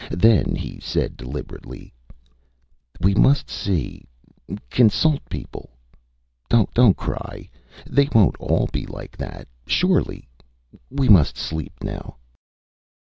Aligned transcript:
Then 0.17 0.55
he 0.55 0.79
said, 0.79 1.15
deliberately 1.15 1.93
ÂWe 3.03 3.15
must 3.15 3.51
see... 3.51 4.05
consult 4.71 5.21
people. 5.29 5.69
DonÂt 6.49 6.95
cry.... 6.95 7.47
They 7.85 8.07
wonÂt 8.07 8.33
all 8.39 8.67
be 8.73 8.87
like 8.87 9.15
that... 9.17 9.47
surely! 9.67 10.27
We 10.89 11.07
must 11.07 11.37
sleep 11.37 11.73
now. 11.83 12.15